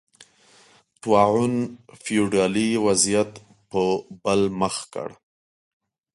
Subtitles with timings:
[1.03, 1.53] طاعون
[2.03, 3.31] فیوډالي وضعیت
[3.69, 3.81] په
[4.23, 5.09] بل مخ کړ.